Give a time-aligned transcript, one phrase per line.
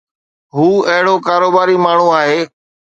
[0.55, 2.41] هو اهڙو ڪاروباري ماڻهو آهي.